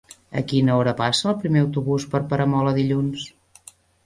[0.39, 3.29] A quina hora passa el primer autobús per Peramola dilluns?